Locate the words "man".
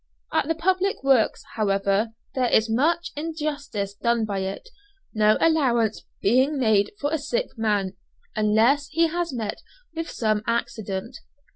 7.55-7.93